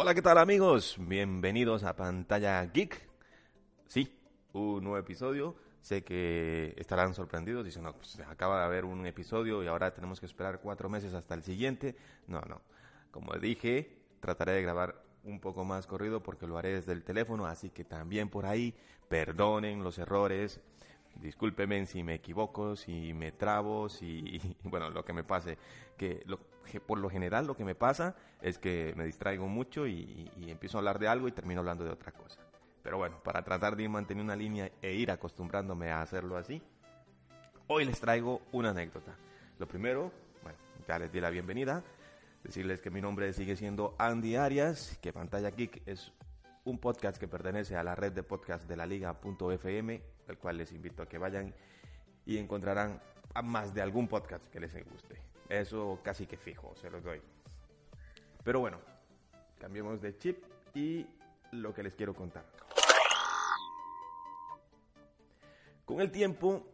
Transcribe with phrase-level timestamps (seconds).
[0.00, 0.94] Hola, ¿qué tal amigos?
[0.96, 3.08] Bienvenidos a Pantalla Geek.
[3.88, 4.16] Sí,
[4.52, 5.56] un nuevo episodio.
[5.80, 7.64] Sé que estarán sorprendidos.
[7.64, 11.14] Dicen, no, pues acaba de haber un episodio y ahora tenemos que esperar cuatro meses
[11.14, 11.96] hasta el siguiente.
[12.28, 12.60] No, no.
[13.10, 17.46] Como dije, trataré de grabar un poco más corrido porque lo haré desde el teléfono.
[17.46, 18.76] Así que también por ahí,
[19.08, 20.60] perdonen los errores.
[21.18, 25.58] Discúlpeme si me equivoco, si me trabo, si, bueno, lo que me pase.
[25.96, 26.24] Que,
[26.86, 30.80] por lo general lo que me pasa es que me distraigo mucho y, empiezo a
[30.80, 32.40] hablar de algo y termino hablando de otra cosa.
[32.82, 36.62] Pero bueno, para tratar de mantener una línea e ir acostumbrándome a hacerlo así,
[37.66, 39.16] hoy les traigo una anécdota.
[39.58, 40.12] Lo primero,
[40.42, 41.82] bueno, ya les di la bienvenida,
[42.44, 46.12] decirles que mi nombre sigue siendo Andy Arias, que Pantalla Geek es
[46.64, 50.72] un podcast que pertenece a la red de podcast de la liga.fm, el cual les
[50.72, 51.54] invito a que vayan
[52.26, 53.00] y encontrarán
[53.34, 55.20] a más de algún podcast que les guste.
[55.48, 57.20] Eso casi que fijo, se los doy.
[58.44, 58.78] Pero bueno,
[59.58, 61.06] cambiemos de chip y
[61.52, 62.44] lo que les quiero contar.
[65.84, 66.66] Con el tiempo,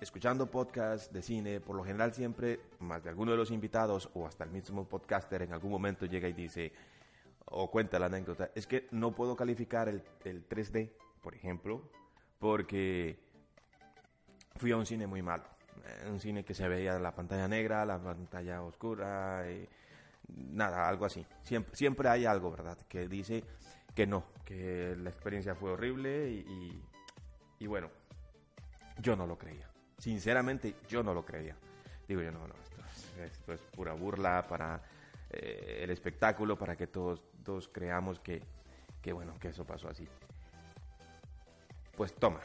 [0.00, 4.26] escuchando podcasts de cine, por lo general siempre más de alguno de los invitados o
[4.26, 6.72] hasta el mismo podcaster en algún momento llega y dice,
[7.46, 10.02] o cuenta la anécdota, es que no puedo calificar el,
[10.48, 10.90] 3D,
[11.22, 11.82] por ejemplo,
[12.38, 13.18] porque
[14.56, 15.44] fui a un cine muy malo.
[15.84, 19.44] Eh, un cine que se veía la pantalla negra, la pantalla oscura,
[20.28, 21.24] nada, algo así.
[21.42, 22.78] Siempre, siempre hay algo, ¿verdad?
[22.88, 23.44] Que dice
[23.94, 26.82] que no, que la experiencia fue horrible y,
[27.58, 27.90] y bueno,
[28.98, 29.68] yo no lo creía.
[29.98, 31.56] Sinceramente, yo no lo creía.
[32.06, 34.80] Digo yo, no, no, esto, esto es pura burla para
[35.30, 38.42] eh, el espectáculo para que todos, todos creamos que,
[39.02, 40.06] que, bueno, que eso pasó así.
[41.96, 42.40] Pues toma,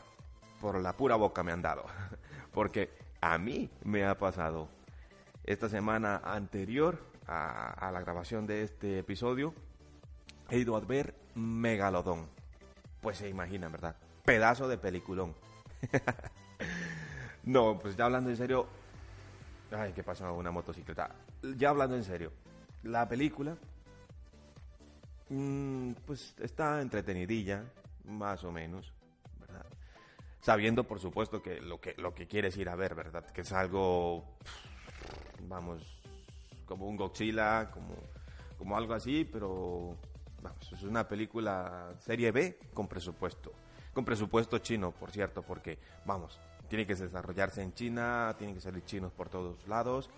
[0.60, 1.86] por la pura boca me han dado,
[2.54, 2.90] porque
[3.20, 4.70] a mí me ha pasado
[5.44, 9.54] esta semana anterior a, la grabación de este episodio,
[10.50, 12.28] he ido a ver Megalodón.
[13.02, 13.96] Pues se imaginan, ¿verdad?
[14.26, 15.34] Pedazo de peliculón.
[17.44, 18.68] no, pues ya hablando en serio.
[19.72, 20.34] Ay, ¿qué pasó?
[20.34, 21.10] Una motocicleta.
[21.58, 22.32] Ya hablando en serio
[22.84, 23.58] la película,
[25.30, 27.64] mm, pues está entretenidilla,
[28.06, 28.92] más o menos.
[30.42, 33.26] Sabiendo, por supuesto, que lo que, lo que quieres ir a ver, ¿verdad?
[33.26, 34.26] Que es algo,
[35.48, 36.02] vamos,
[36.66, 37.96] como un Godzilla, como,
[38.58, 39.96] como algo así, pero
[40.42, 43.54] vamos, es una película serie B con presupuesto.
[43.94, 48.84] Con presupuesto chino, por cierto, porque, vamos, tiene que desarrollarse en China, tienen que salir
[48.84, 50.10] chinos por todos lados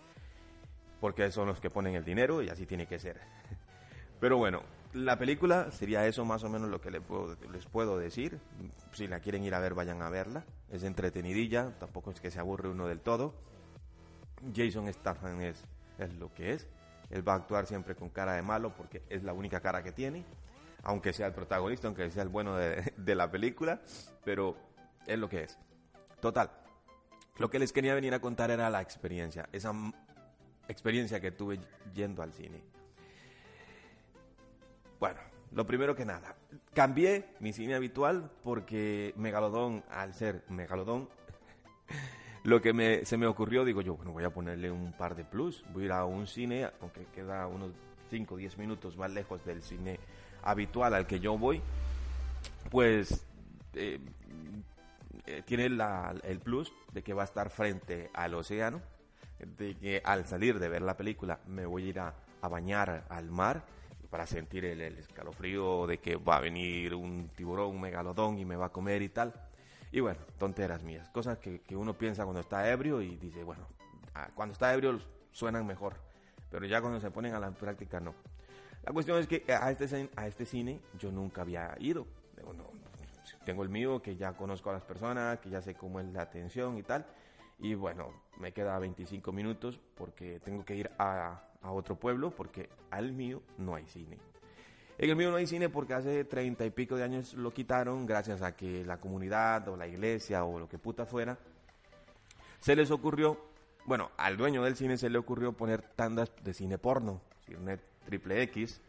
[1.04, 3.20] porque son los que ponen el dinero y así tiene que ser.
[4.22, 4.62] Pero bueno,
[4.94, 8.40] la película sería eso más o menos lo que les puedo, les puedo decir.
[8.92, 10.46] Si la quieren ir a ver, vayan a verla.
[10.70, 13.34] Es entretenidilla, tampoco es que se aburre uno del todo.
[14.56, 15.66] Jason Statham es,
[15.98, 16.68] es lo que es.
[17.10, 19.92] Él va a actuar siempre con cara de malo porque es la única cara que
[19.92, 20.26] tiene.
[20.84, 23.82] Aunque sea el protagonista, aunque sea el bueno de, de la película.
[24.24, 24.58] Pero
[25.08, 25.58] es lo que es.
[26.20, 26.52] Total.
[27.38, 29.50] Lo que les quería venir a contar era la experiencia.
[29.52, 29.74] Esa
[30.68, 31.60] experiencia que tuve
[31.94, 32.64] yendo al cine.
[35.04, 35.20] Bueno,
[35.52, 36.34] lo primero que nada,
[36.74, 41.10] cambié mi cine habitual porque Megalodón, al ser Megalodón,
[42.46, 45.26] lo que me, se me ocurrió, digo yo, bueno, voy a ponerle un par de
[45.26, 47.74] plus, voy a ir a un cine, aunque queda unos
[48.12, 50.00] 5 o 10 minutos más lejos del cine
[50.42, 51.62] habitual al que yo voy,
[52.72, 53.28] pues
[53.74, 54.00] eh,
[55.26, 58.82] eh, tiene el plus de que va a estar frente al océano
[59.58, 62.16] de que al salir de ver la película me voy a ir a,
[62.50, 63.66] bañar al mar
[64.14, 68.56] para sentir el, escalofrío de que va a venir un tiburón, un megalodón y me
[68.56, 69.34] va a comer y tal.
[69.92, 73.66] Y bueno, tonteras mías, cosas que, uno piensa cuando está ebrio y dice, bueno,
[74.14, 75.00] ah, cuando está ebrio
[75.32, 75.96] suenan mejor,
[76.52, 78.14] pero ya cuando se ponen a la práctica no.
[78.84, 82.06] La cuestión es que a este, a este cine yo nunca había ido.
[83.46, 86.22] tengo el mío, que ya conozco a las personas, que ya sé cómo es la
[86.22, 87.04] atención y tal.
[87.58, 93.14] Y bueno, me queda 25 minutos porque tengo que ir a, otro pueblo porque al
[93.14, 94.18] mío no hay cine.
[94.98, 98.06] En el mío no hay cine porque hace treinta y pico de años lo quitaron
[98.06, 101.38] gracias a que la comunidad o la iglesia o lo que puta fuera
[102.64, 103.38] se les ocurrió,
[103.86, 108.42] bueno, al dueño del cine se le ocurrió poner tandas de cine porno, cine triple
[108.44, 108.80] X,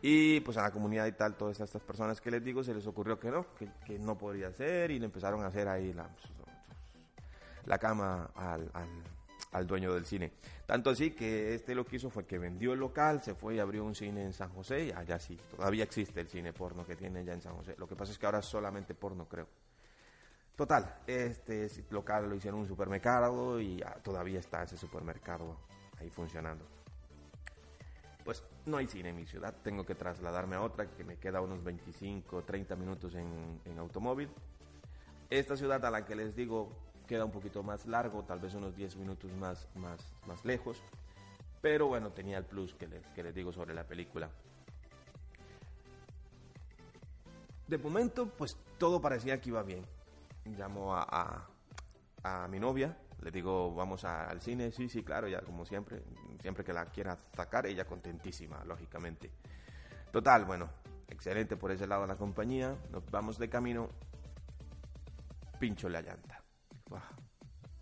[0.00, 2.86] y pues a la comunidad y tal, todas estas personas que les digo, se les
[2.86, 3.44] ocurrió que no,
[3.86, 6.08] que, no podría ser y le empezaron a hacer ahí la,
[7.66, 8.70] la cama al,
[9.66, 10.32] dueño del cine.
[10.66, 13.58] Tanto así que este lo que hizo fue que vendió el local, se fue y
[13.58, 16.96] abrió un cine en San José, y allá sí, todavía existe el cine porno que
[16.96, 17.74] tiene ya en San José.
[17.78, 19.46] Lo que pasa es que ahora es solamente porno, creo.
[20.56, 25.56] Total, este local lo hicieron un supermercado y todavía está ese supermercado
[25.98, 26.64] ahí funcionando.
[28.66, 31.62] no hay cine en mi ciudad, tengo que trasladarme a otra que me queda unos
[31.64, 34.30] 25, 30 minutos en automóvil.
[35.30, 38.74] Esta ciudad a la que les digo queda un poquito más largo, tal vez unos
[38.76, 40.82] 10 minutos más, más, más lejos.
[41.62, 42.88] Pero bueno, tenía el plus que
[43.22, 44.28] les, digo sobre la película.
[47.68, 49.86] De momento, pues todo parecía que iba bien.
[50.44, 51.48] Llamo a,
[52.50, 56.02] mi novia, le digo, vamos al cine, sí, sí, claro, ya como siempre,
[56.40, 59.30] siempre que la quiera sacar, ella contentísima, lógicamente.
[60.10, 60.68] Total, bueno,
[61.08, 63.88] excelente por ese lado la compañía, nos vamos de camino,
[65.58, 66.41] pincho la llanta.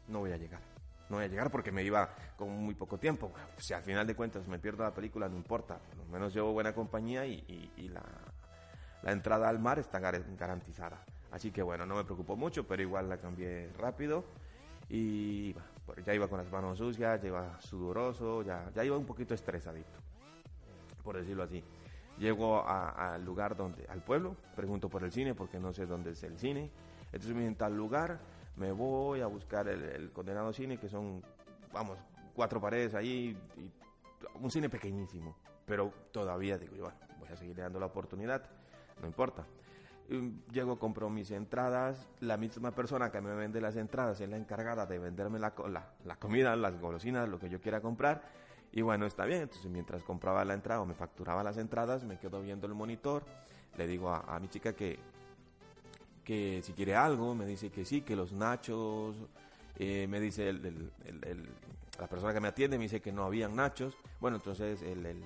[0.08, 0.60] No voy a llegar,
[1.08, 3.28] no voy a llegar porque me iba con muy poco tiempo.
[3.28, 6.52] Bueno, si al final de cuentas me pierdo la película, no importa, por menos llevo
[6.52, 8.02] buena compañía y, la,
[9.12, 11.04] entrada al mar está gar- garantizada.
[11.30, 14.24] Así que bueno, no me preocupó mucho, pero igual la cambié rápido.
[14.88, 15.54] Y
[15.86, 19.34] pues ya iba con las manos sucias, ya iba sudoroso, ya, ya iba un poquito
[19.34, 19.96] estresadito,
[21.04, 21.62] por decirlo así.
[22.18, 26.22] Llego al lugar donde, al pueblo, pregunto por el cine porque no sé dónde es
[26.24, 26.70] el cine.
[27.12, 28.18] Entonces me dicen tal lugar,
[28.60, 31.22] me voy a buscar el, condenado cine, que son,
[31.72, 31.98] vamos,
[32.34, 33.34] cuatro paredes ahí,
[34.38, 35.34] un cine pequeñísimo.
[35.64, 38.44] Pero todavía digo, yo, bueno, voy a seguir dando la oportunidad,
[39.00, 39.46] no importa.
[40.10, 42.06] Y Llego, compro mis entradas.
[42.20, 45.54] La misma persona que me vende las entradas es la encargada de venderme la,
[46.04, 48.22] la, comida, las golosinas, lo que yo quiera comprar.
[48.72, 49.42] Y bueno, está bien.
[49.42, 53.24] Entonces, mientras compraba la entrada o me facturaba las entradas, me quedo viendo el monitor.
[53.78, 54.98] Le digo a mi chica que,
[56.24, 59.16] que si quiere algo, me dice que sí, que los nachos.
[59.82, 60.90] eh, me dice el- el-
[61.24, 61.48] el-
[61.98, 63.94] la persona que me atiende, me dice que no habían nachos.
[64.20, 65.22] Bueno, entonces el,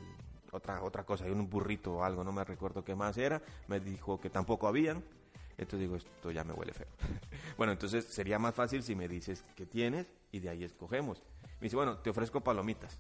[0.52, 3.42] otra, otra cosa, un burrito o algo, no me recuerdo qué más era.
[3.66, 5.02] Me dijo que tampoco habían.
[5.58, 6.86] Entonces digo, esto ya me huele feo.
[7.58, 11.20] bueno, entonces sería más fácil si me dices qué tienes y de ahí escogemos.
[11.60, 12.96] Me dice, bueno, te ofrezco palomitas.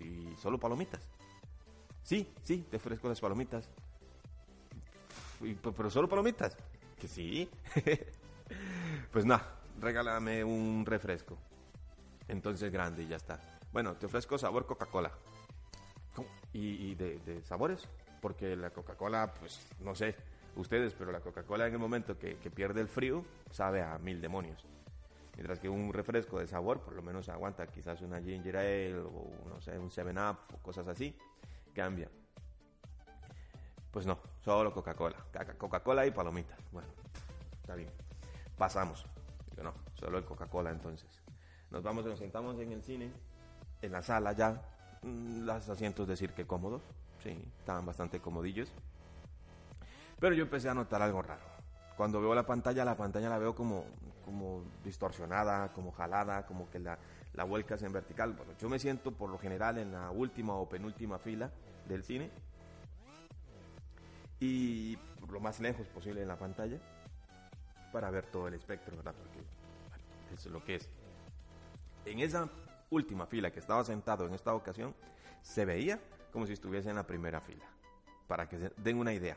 [0.00, 1.02] ¿Y solo palomitas?
[2.02, 3.68] Sí, sí, te ofrezco las palomitas.
[5.40, 6.56] Pero solo palomitas.
[6.98, 7.48] Que sí.
[9.12, 11.38] pues nada, regálame un refresco.
[12.28, 13.40] Entonces grande y ya está.
[13.72, 15.10] Bueno, te ofrezco sabor Coca-Cola.
[16.52, 17.88] ¿Y, y de, de sabores?
[18.20, 20.16] Porque la Coca-Cola, pues no sé
[20.56, 24.20] ustedes, pero la Coca-Cola en el momento que, que pierde el frío sabe a mil
[24.20, 24.66] demonios.
[25.34, 29.30] Mientras que un refresco de sabor, por lo menos aguanta quizás una ginger ale o
[29.48, 31.16] no sé, un 7-up o cosas así,
[31.72, 32.10] cambia.
[33.90, 35.16] Pues no, solo Coca-Cola.
[35.58, 36.58] Coca-Cola y palomitas.
[36.70, 36.88] Bueno,
[37.60, 37.90] está bien.
[38.56, 39.04] Pasamos.
[39.50, 41.08] Digo, no, solo el Coca-Cola entonces.
[41.70, 43.12] Nos vamos, nos sentamos en el cine,
[43.82, 44.62] en la sala ya.
[45.02, 46.82] Mm, Los asientos decir que cómodos.
[47.22, 48.72] Sí, estaban bastante comodillos.
[50.20, 51.42] Pero yo empecé a notar algo raro.
[51.96, 53.84] Cuando veo la pantalla, la pantalla la veo como,
[54.24, 56.98] como distorsionada, como jalada, como que la,
[57.34, 58.32] la vuelcas en vertical.
[58.34, 61.50] Bueno, yo me siento por lo general en la última o penúltima fila
[61.88, 62.30] del cine
[64.40, 64.98] y
[65.30, 66.78] lo más lejos posible en la pantalla
[67.92, 69.14] para ver todo el espectro, ¿verdad?
[69.14, 69.38] Porque
[69.88, 70.88] bueno, eso es lo que es.
[72.06, 72.48] En esa
[72.90, 74.94] última fila que estaba sentado en esta ocasión,
[75.42, 76.00] se veía
[76.32, 77.64] como si estuviese en la primera fila.
[78.26, 79.36] Para que se den una idea,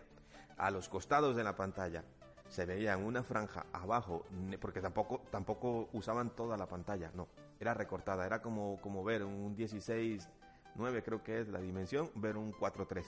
[0.57, 2.03] a los costados de la pantalla
[2.49, 4.25] se veía una franja abajo,
[4.61, 7.27] porque tampoco, tampoco usaban toda la pantalla, no,
[7.59, 10.29] era recortada, era como, como ver un 16,
[10.75, 13.05] 9 creo que es la dimensión, ver un 4.3.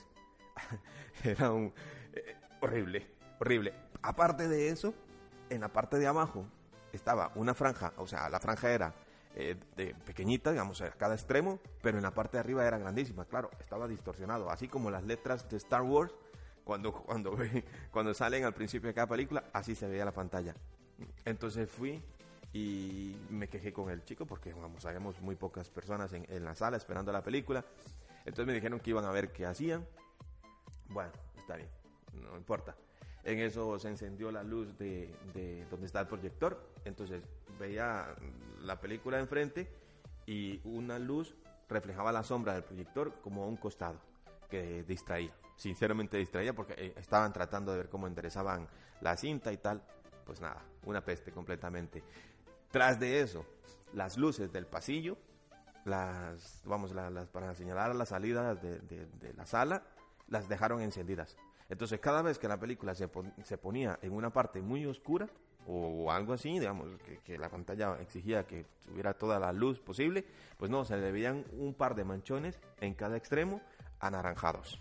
[1.24, 1.72] era un
[2.12, 3.06] eh, horrible,
[3.40, 3.74] horrible.
[4.02, 4.94] Aparte de eso,
[5.50, 6.46] en la parte de abajo
[6.92, 8.94] estaba una franja, o sea, la franja era
[9.34, 13.24] eh, de pequeñita, digamos, a cada extremo, pero en la parte de arriba era grandísima,
[13.26, 16.14] claro, estaba distorsionado, así como las letras de Star Wars
[16.64, 17.36] cuando cuando
[17.90, 20.54] cuando salen al principio de cada película, así se veía la pantalla.
[21.24, 22.02] Entonces fui
[22.52, 26.54] y me quejé con el chico porque vamos, habíamos muy pocas personas en, en la
[26.54, 27.64] sala esperando la película.
[28.20, 29.86] Entonces me dijeron que iban a ver qué hacían.
[30.88, 31.68] Bueno, está bien,
[32.14, 32.74] no importa.
[33.24, 36.64] En eso se encendió la luz de, de donde está el proyector.
[36.84, 37.22] Entonces
[37.58, 38.14] veía
[38.62, 39.68] la película enfrente
[40.26, 41.34] y una luz
[41.68, 44.00] reflejaba la sombra del proyector como a un costado
[44.48, 45.34] que distraía.
[45.56, 48.68] Sinceramente distraía porque eh, estaban tratando de ver cómo enderezaban
[49.00, 49.82] la cinta y tal.
[50.24, 52.04] Pues nada, una peste completamente.
[52.70, 53.44] Tras de eso,
[53.92, 55.16] las luces del pasillo,
[55.84, 59.82] las, vamos, la- las, para señalar las salidas de- de la sala,
[60.28, 61.36] las dejaron encendidas.
[61.68, 65.28] Entonces, cada vez que la película se, pon- se ponía en una parte muy oscura,
[65.68, 70.24] o algo así, digamos, que, que la pantalla exigía que tuviera toda la luz posible,
[70.58, 73.60] pues no, se le veían un par de manchones en cada extremo
[73.98, 74.78] anaranjados.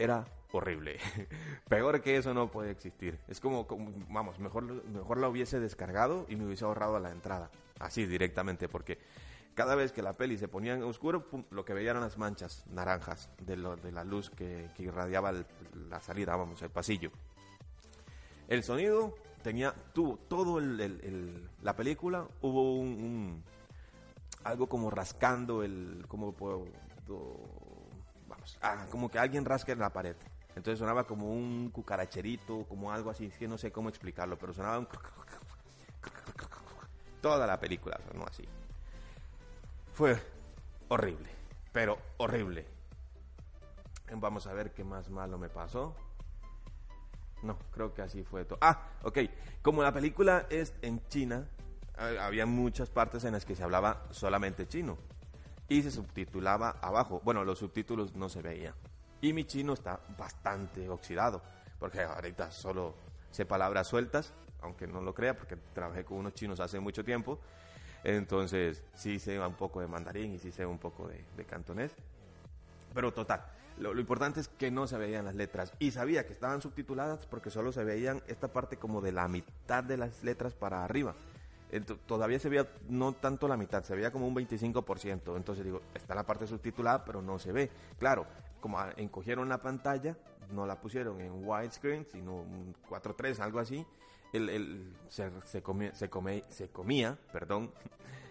[0.00, 0.98] Era horrible.
[1.68, 3.18] Peor que eso no puede existir.
[3.28, 7.50] Es como, como, vamos, mejor, mejor la hubiese descargado y me hubiese ahorrado la entrada.
[7.78, 8.98] Así directamente, porque
[9.58, 12.64] cada vez que la peli se ponía en oscuro, lo que veían eran las manchas
[12.68, 17.10] naranjas de, lo, de la luz que, irradiaba la salida, vamos, el pasillo.
[18.46, 23.42] El sonido tenía, tuvo todo el, la película, hubo un,
[24.44, 26.64] algo como rascando el, como puedo,
[28.28, 30.14] vamos, ah, como que alguien rasca en la pared.
[30.54, 34.54] Entonces sonaba como un cucaracherito, como algo así, es que no sé cómo explicarlo, pero
[34.54, 34.86] sonaba un...
[37.20, 38.44] Toda la película sonó así.
[39.98, 40.16] Fue
[40.90, 41.28] horrible,
[41.72, 42.64] pero horrible.
[44.12, 45.96] Vamos a ver qué más malo me pasó.
[47.42, 48.60] No, creo que así fue todo.
[48.62, 49.18] Ah, ok.
[49.60, 51.48] Como la película es en China,
[51.96, 54.98] había muchas partes en las que se hablaba solamente chino.
[55.66, 57.20] Y se subtitulaba abajo.
[57.24, 58.74] Bueno, los subtítulos no se veían.
[59.20, 61.42] Y mi chino está bastante oxidado.
[61.80, 62.94] Porque ahorita solo
[63.32, 67.40] sé palabras sueltas, aunque no lo crea, porque trabajé con unos chinos hace mucho tiempo.
[68.04, 71.92] Entonces, sí sé un poco de mandarín y sí sé un poco de, cantonés.
[72.94, 73.44] Pero total,
[73.78, 75.72] lo, importante es que no se veían las letras.
[75.78, 79.84] Y sabía que estaban subtituladas porque solo se veían esta parte como de la mitad
[79.84, 81.14] de las letras para arriba.
[82.06, 85.36] todavía se veía no tanto la mitad, se veía como un 25%.
[85.36, 87.70] Entonces digo, está la parte subtitulada, pero no se ve.
[87.98, 88.26] Claro,
[88.60, 90.16] como encogieron la pantalla,
[90.52, 93.84] no la pusieron en widescreen, sino un 4.3, algo así
[94.32, 97.72] el, se, se, comía, se comía perdón,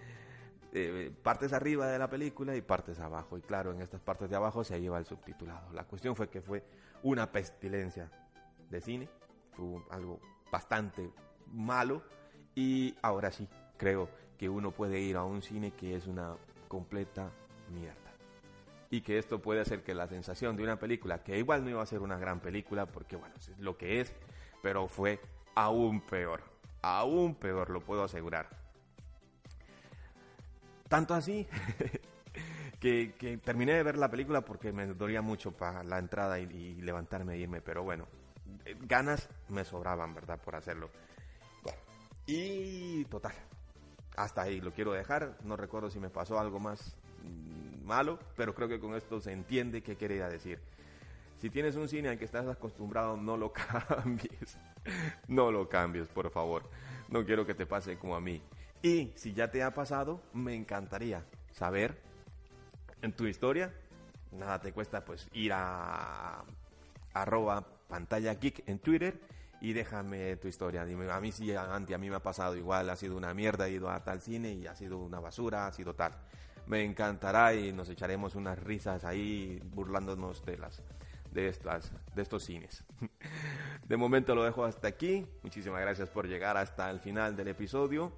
[0.73, 3.37] eh, partes arriba de la película y partes abajo.
[3.37, 5.71] Y claro, en estas partes de abajo se lleva el subtitulado.
[5.73, 6.63] La cuestión fue que fue
[7.03, 8.09] una pestilencia
[8.69, 9.09] de cine,
[9.51, 10.19] fue algo
[10.51, 11.09] bastante
[11.51, 12.03] malo
[12.55, 16.35] y ahora sí, creo que uno puede ir a un cine que es una
[16.67, 17.31] completa
[17.73, 17.95] mierda.
[18.89, 21.81] Y que esto puede hacer que la sensación de una película, que igual no iba
[21.81, 24.13] a ser una gran película, porque bueno, es lo que es,
[24.61, 25.19] pero fue
[25.57, 26.43] aún peor.
[26.83, 28.47] Aún peor, lo puedo asegurar.
[30.87, 31.47] Tanto así
[32.79, 37.33] que, terminé de ver la película porque me dolía mucho para la entrada y, levantarme
[37.33, 37.61] e irme.
[37.61, 38.07] Pero bueno,
[38.81, 40.39] ganas me sobraban, ¿verdad?
[40.39, 40.91] Por hacerlo.
[42.27, 43.33] y total.
[44.15, 45.37] Hasta ahí lo quiero dejar.
[45.43, 49.31] No recuerdo si me pasó algo más mm, malo, pero creo que con esto se
[49.31, 50.59] entiende qué quería decir.
[51.39, 53.51] Si tienes un cine al que estás acostumbrado, no lo
[53.87, 54.57] cambies.
[55.27, 56.63] No lo cambies, por favor.
[57.09, 58.41] No quiero que te pase como a mí.
[58.81, 61.97] Y si ya te ha pasado, me encantaría saber
[63.01, 63.73] en tu historia.
[64.31, 66.43] Nada te cuesta pues ir a
[67.13, 69.19] arroba pantalla geek en Twitter
[69.61, 70.85] y déjame tu historia.
[70.85, 73.71] Dime, a mí sí, a mí me ha pasado igual, ha sido una mierda, he
[73.71, 76.13] ido a tal cine y ha sido una basura, ha sido tal.
[76.67, 80.83] Me encantará y nos echaremos unas risas ahí burlándonos de las
[81.31, 82.83] de, estas, de estos cines.
[83.87, 85.25] De momento lo dejo hasta aquí.
[85.43, 88.11] Muchísimas gracias por llegar hasta el final del episodio.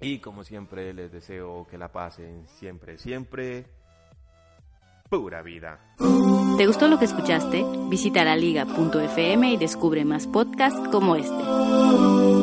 [0.00, 3.66] Y como siempre les deseo que la pasen siempre, siempre.
[5.10, 5.80] Pura vida.
[6.56, 7.64] ¿Te gustó lo que escuchaste?
[7.88, 12.37] Visita la liga.fm y descubre más podcasts como este.